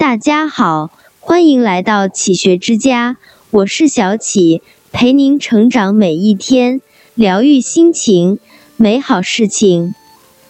[0.00, 3.18] 大家好，欢迎来到启学之家，
[3.50, 4.62] 我是小启，
[4.92, 6.80] 陪您成长每一天，
[7.14, 8.38] 疗愈心情，
[8.78, 9.94] 美好事情。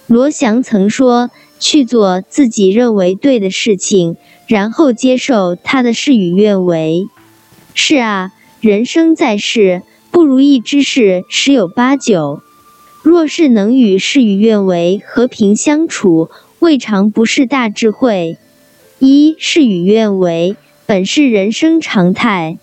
[0.07, 4.17] 罗翔曾说：“去做自己认为对的事情，
[4.47, 7.08] 然后接受他的事与愿违。”
[7.74, 8.30] 是啊，
[8.60, 9.82] 人生在世，
[10.12, 12.40] 不如意之事十有八九。
[13.03, 18.38] 若是能与事与愿违和平相处，未尝不是大智慧。
[19.02, 22.58] 一事与愿违，本是人生常态。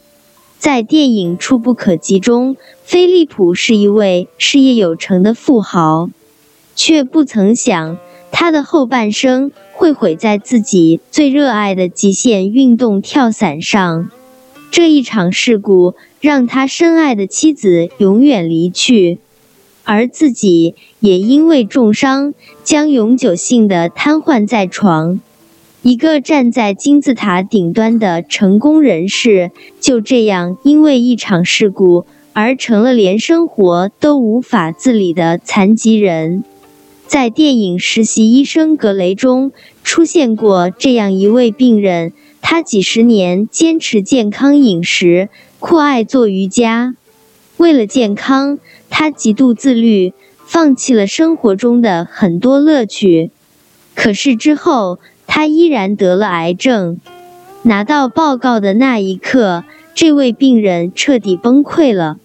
[0.60, 6.12] 在电影《触不可及》中，菲利普是一位事业有成的富豪，
[6.76, 7.98] 却不曾想
[8.32, 14.12] 他的后半生会毁在自己最热爱的极限运动跳伞上。
[14.70, 19.18] 这一场事故让他深爱的妻子永远离去，
[19.84, 25.20] 而自己也因为重伤将永久性的瘫痪在床。
[25.88, 36.44] 一个站在金字塔顶端的成功人士，就这样因为一场事故而成了连生活都无法自理的残疾人。
[37.06, 46.96] 在电影《实习医生格雷》中出现过这样一位病人，他几十年坚持健康饮食，酷爱做瑜伽。
[47.56, 48.60] 为了健康，
[48.90, 50.12] 他极度自律，
[50.46, 53.32] 放弃了生活中的很多乐趣。
[53.96, 57.00] 可是之后，他依然得了癌症。
[57.64, 62.18] 拿到报告的那一刻，这位病人彻底崩溃了。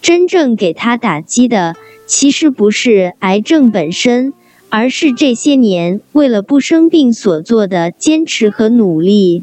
[0.00, 1.74] 真正给他打击的，
[2.06, 4.32] 其实不是癌症本身，
[4.68, 9.42] 而是这些年为了不生病所做的坚持和努力。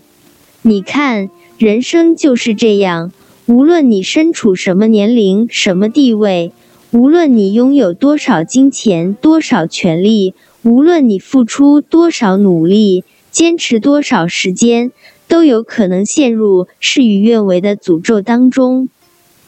[0.61, 3.11] 你看，人生就是这样，
[3.47, 6.53] 无论你身处什么年龄、什么地位，
[6.91, 10.33] 无论你拥有多少金钱、多少权利。
[10.63, 14.91] 无论你付出多少努力，坚持多少时间，
[15.27, 18.87] 都有可能陷入事与愿违的诅咒当中。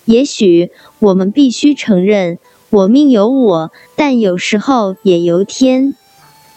[0.04, 2.38] 也许我们必须承认，
[2.70, 5.96] 我命由我，但有时候也由天。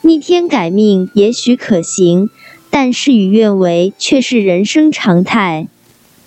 [0.03, 2.29] 逆天改命也许可行，
[2.69, 5.69] 但事与愿违却是人生常态。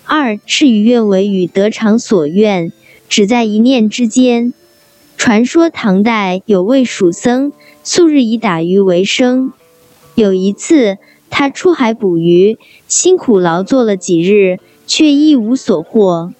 [0.04, 2.72] 二，事与愿违与得偿所愿，
[3.08, 4.52] 只在一念之间。
[5.24, 7.52] 传说唐代有位蜀僧。
[7.84, 9.52] 素日以打鱼为生。
[10.16, 10.98] 有一次，
[11.30, 16.32] 他出海捕鱼，辛苦劳作了几日，却一无所获。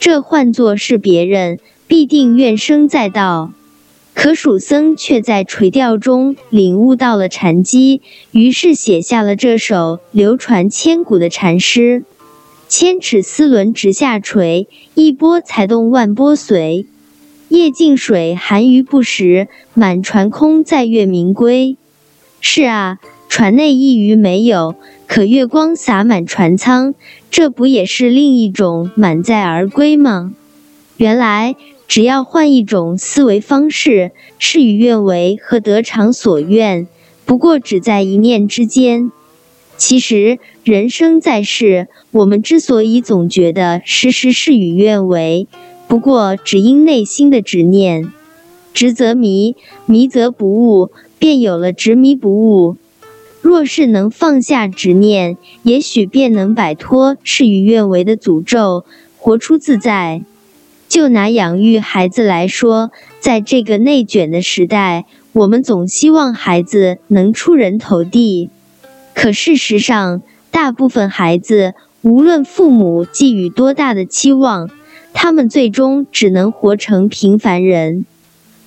[0.00, 3.52] 这换作是别人，必定怨声载道。
[4.14, 12.04] 可蜀僧却在垂钓中领悟到了禅机，于是写下了这首流传千古的禅诗
[12.70, 16.86] ：“千尺丝纶直下垂，一波才动万波随。”
[17.48, 21.76] 夜静水寒鱼不食，满船空载月明归。
[22.40, 24.74] 是啊，船内一鱼没有，
[25.06, 26.94] 可月光洒满船舱，
[27.30, 30.32] 这不也是另一种满载而归吗？
[30.96, 31.54] 原来，
[31.86, 36.86] 只要换一种思维方式，事与愿违和得偿所愿，
[37.24, 39.12] 不过只在一念之间。
[39.76, 45.46] 其实，人生在世，我们之所以总觉得时时事与愿违。
[45.86, 48.12] 不过，只因内心的执念，
[48.72, 49.54] 执则迷，
[49.86, 52.76] 迷则不悟，便有了执迷不悟。
[53.42, 58.84] 若是能放下执念，也许便能摆脱事与愿违的诅咒，
[59.18, 60.22] 活出自在。
[60.88, 62.90] 就拿养育孩子来说，
[63.20, 68.50] 在这个内卷的时代，我们总希望孩子能出人头地。
[69.12, 74.70] 可事实上，大部分孩子，无论父母寄予多大的期望，
[75.14, 78.04] 他们最终只能活成平凡人。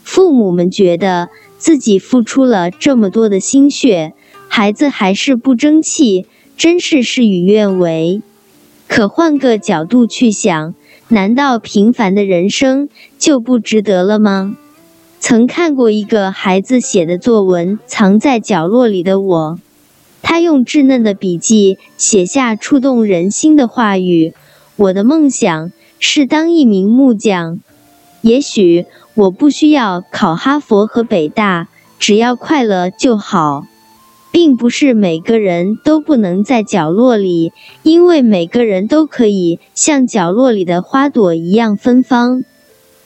[0.04, 4.14] 父母们觉得自己付出了这么多的心血，
[4.48, 6.26] 孩子还是不争气，
[6.58, 8.24] 真是事与愿违。
[8.88, 10.74] 可换个角度去想，
[11.10, 12.88] 难道平凡的人生
[13.20, 14.56] 就不值得了吗？
[15.20, 19.60] 曾看过一个孩子写的作文《藏在角落里的我》，
[20.22, 24.34] 他用稚嫩的笔记写下触动人心的话语
[24.78, 27.60] ：“我的梦想。”是当一名木匠。
[28.22, 31.68] 也许我不需要考哈佛和北大，
[31.98, 33.66] 只要快乐就好。
[34.30, 42.44] 并不是每个人都不能在角落里，因为每个人都可以像角落里的花朵一样芬芳。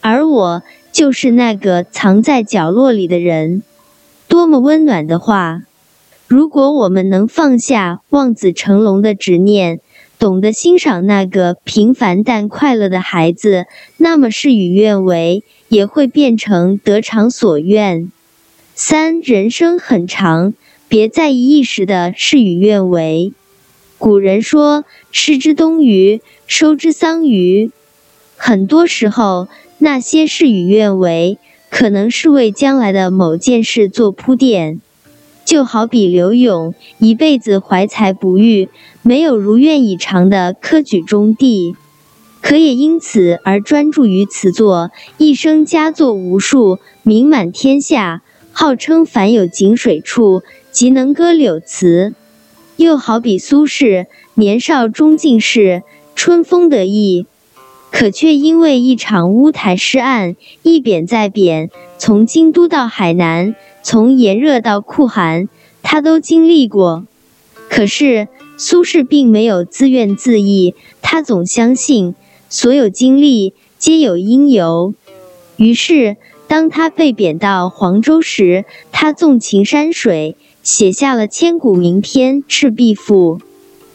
[0.02, 3.64] 而我就是那个藏在角落里的人。
[4.28, 5.62] 多么温暖的话！
[6.28, 9.80] 如果我们能放下望子成龙的执念。
[10.22, 13.66] 懂得欣赏那个平凡但快乐的孩子，
[13.98, 18.12] 那么事与愿违也会变成得偿所愿。
[18.76, 20.54] 三人生很长，
[20.88, 23.34] 别在意一时的事与愿违。
[23.98, 27.72] 古人说：“吃之东隅，收之桑榆。”
[28.38, 29.48] 很多时候，
[29.80, 31.40] 那些事与愿违，
[31.72, 34.82] 可能是为将来的某件事做铺垫。
[35.52, 38.70] 就好比刘勇一辈子怀才不遇，
[39.02, 41.76] 没有如愿以偿的科举中第，
[42.42, 48.22] 可也因此而专注于此作，一生佳作无数，名满天下，
[48.54, 52.14] 号称凡有井水处，即能歌柳词。
[52.78, 54.06] 又好比苏轼
[54.36, 55.84] 年少中进士，
[56.16, 57.26] 春风得意。
[57.92, 65.50] 可却因为一场乌台诗案，一贬再贬，从京都到海南，从炎热到酷寒，
[65.82, 67.06] 他都经历过。
[67.70, 72.16] 可是苏轼并没有自怨自艾，他总相信
[72.50, 74.94] 所有经历皆有因由。
[75.58, 76.18] 于是，
[76.48, 83.40] 当他被贬到黄州时，他纵情山水，写下了千古名篇《赤壁赋》。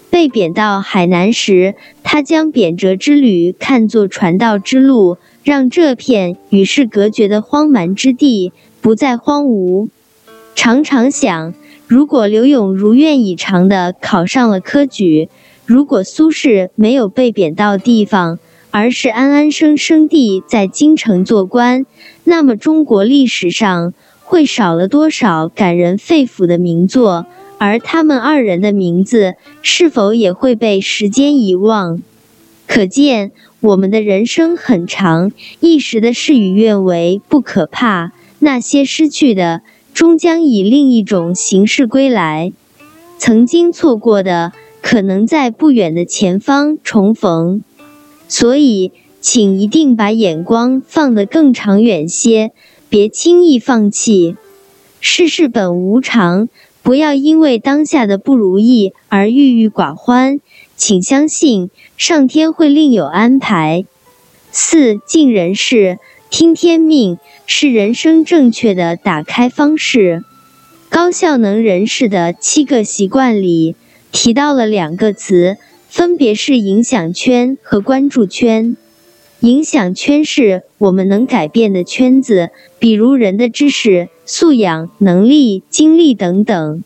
[0.09, 9.90] 被贬到海南时，他将贬谪之旅看作传道之路，让这片与世隔绝的荒蛮之地不再荒芜。
[10.56, 11.54] 常常想，
[11.87, 15.28] 如果刘勇如愿以偿地考上了科举，
[15.64, 18.40] 如果苏轼没有被贬到地方，
[18.72, 21.87] 而是安安生生地在京城做官，
[22.25, 23.94] 那么中国历史上
[24.25, 27.25] 会少了多少感人肺腑的名作？
[27.58, 32.02] 而他们二人的名字是否也会被时间遗忘？
[32.66, 33.31] 可见
[33.66, 42.52] 我们的人生很长，一时的事与愿违不可怕，那些失去的终将以另一种形式归来。
[43.18, 47.64] 曾经错过的，可能在不远的前方重逢。
[48.28, 52.52] 所以，请一定把眼光放得更长远些，
[52.88, 54.36] 别轻易放弃。
[55.00, 56.48] 世事本无常。
[56.84, 60.38] 不要因为当下的不如意而郁郁寡欢，
[60.76, 63.84] 请相信上天会另有安排。
[64.52, 65.99] 四尽人事，
[66.31, 70.23] 听天命，是人生正确的打开方式。
[70.88, 73.75] 高效能人士的七个习惯里
[74.12, 75.56] 提到了两个词，
[75.88, 78.76] 分别是影响圈和关注圈。
[79.40, 86.82] 影响圈是我们能改变的圈子，比如人的知识、素养、能力、精力等等；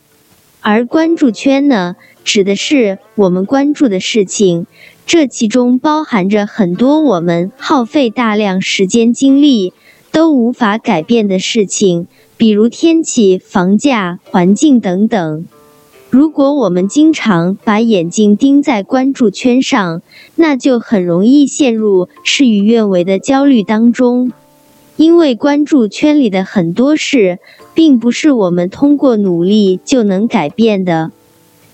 [0.60, 1.94] 而关注圈呢，
[2.25, 4.67] 指的是我们关注的事情，
[5.06, 9.72] 这其中包含着很多我们耗费大量时间精力
[10.12, 12.06] 都无法改变的事情，
[12.37, 15.46] 比如天气、房价、环境等等。
[16.11, 20.02] 如果我们经常把眼睛盯在关注圈上，
[20.34, 24.32] 那就很容易陷入事与愿违的焦虑当中。
[24.96, 27.38] 因为关注圈里的很多事，
[27.75, 31.12] 并不是我们通过努力就能改变的。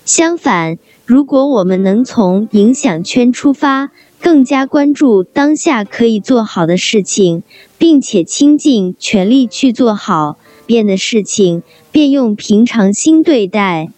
[0.07, 7.43] 相反，如果我们能从影响圈出发，更加关注当下可以做好的事情，
[7.77, 11.61] 并且倾尽全力去做好变的事情，
[11.91, 13.89] 便用平常心对待。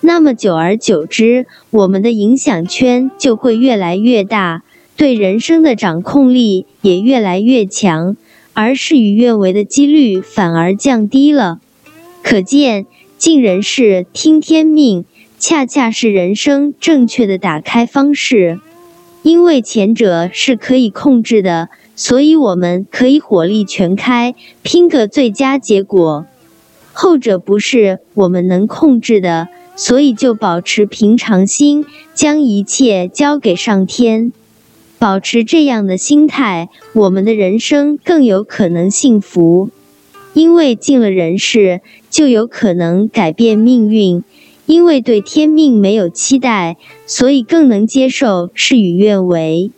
[0.00, 4.64] 那么久而久之，我们的影响圈就会越来越大，
[4.96, 8.16] 对人生的掌控力也越来越强，
[8.54, 11.60] 而事与愿违的几率反而降低了。
[12.24, 12.86] 可见，
[13.16, 15.04] 尽人事，听天命，
[15.46, 18.60] 恰恰是人生正确的打开方式。
[19.22, 26.24] 因为前者是可以控制的，所以我们可以火力全开，拼个最佳结果；
[26.94, 29.48] 后者不是我们能控制的。
[29.76, 31.84] 所以，就保持平常心，
[32.14, 34.32] 将一切交给上天。
[34.98, 39.68] 保持这样的心态，我们的人生更有可能幸福。
[40.32, 44.24] 因为尽了人事，就有可能改变命运。
[44.66, 49.70] 因为对天命没有期待，所以更能接受事与愿违。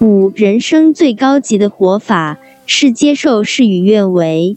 [0.00, 4.56] 五，人生最高级的活法是接受事与愿违。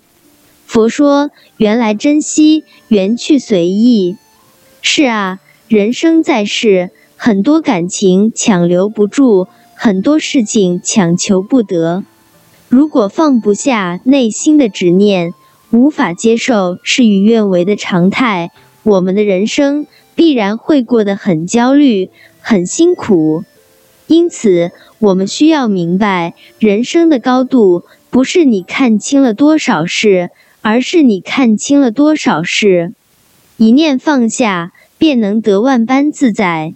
[0.66, 4.18] 佛说：“缘来珍惜，缘去随意。”
[4.82, 12.04] 是啊，人生在世，很多感情强留不住，很多事情强求不得。
[12.70, 15.34] 如果放不下内心的执念，
[15.72, 18.52] 无法接受事与愿违的常态，
[18.84, 22.10] 我们的人生必然会过得很焦虑、
[22.40, 23.44] 很辛苦。
[24.08, 32.94] 因此，我们需要明白，人生的高度不是你看清了多少事，而是你看清了多少事。
[33.58, 36.74] 一念放下，便能得万般自在。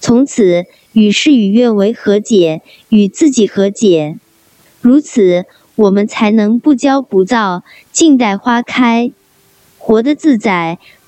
[0.00, 4.18] 从此与事与愿违和解，与自己和解。
[4.80, 5.44] 如此，
[5.76, 9.12] 我们才能不骄不躁，静待花开，
[9.78, 10.78] 活得自在，